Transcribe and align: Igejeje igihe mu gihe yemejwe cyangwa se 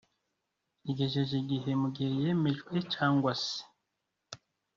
Igejeje 0.89 1.33
igihe 1.43 1.71
mu 1.81 1.87
gihe 1.95 2.11
yemejwe 2.21 2.75
cyangwa 2.93 3.31
se 3.43 3.57